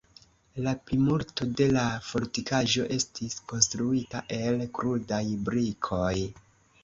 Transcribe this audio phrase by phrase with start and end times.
[0.67, 6.13] La plimulto de la fortikaĵo estis konstruita el krudaj brikoj.